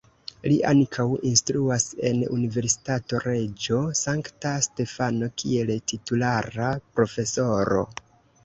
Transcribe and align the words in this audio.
Li 0.51 0.55
ankaŭ 0.69 1.03
instruas 1.31 1.83
en 2.11 2.23
Universitato 2.37 3.19
Reĝo 3.25 3.77
Sankta 4.01 4.55
Stefano 4.69 5.31
kiel 5.43 5.73
titulara 5.93 6.73
profesoro. 6.99 7.89